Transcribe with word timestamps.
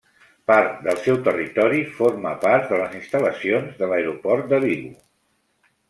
Part 0.51 0.79
del 0.87 0.97
seu 1.07 1.19
territori 1.27 1.83
forma 1.99 2.33
part 2.47 2.67
de 2.73 2.81
les 2.83 2.99
instal·lacions 3.03 3.79
de 3.83 3.93
l'Aeroport 3.97 4.53
de 4.55 4.65
Vigo. 4.69 4.95